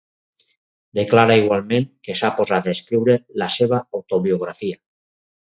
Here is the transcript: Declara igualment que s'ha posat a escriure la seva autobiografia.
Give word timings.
Declara 0.99 1.35
igualment 1.41 1.85
que 2.07 2.15
s'ha 2.21 2.31
posat 2.39 2.71
a 2.71 2.75
escriure 2.79 3.19
la 3.43 3.51
seva 3.59 3.83
autobiografia. 4.01 4.81